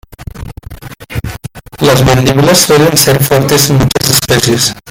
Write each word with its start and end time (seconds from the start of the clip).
Las 1.77 2.03
mandíbulas 2.03 2.57
suelen 2.57 2.97
ser 2.97 3.23
fuertes 3.23 3.69
en 3.69 3.75
muchas 3.77 4.09
especies. 4.09 4.75